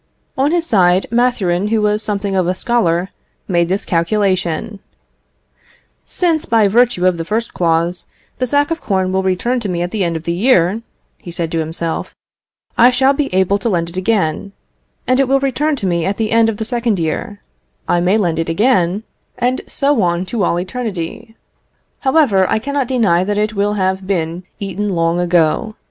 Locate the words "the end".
9.91-10.15, 16.17-16.49